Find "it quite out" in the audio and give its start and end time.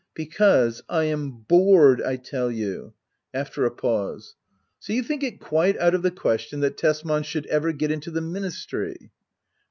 5.21-5.93